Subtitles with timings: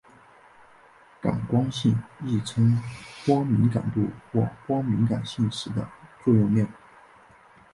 [1.21, 2.81] 感光性亦称
[3.23, 5.87] 光敏感度或光敏性时的
[6.23, 6.67] 作用量。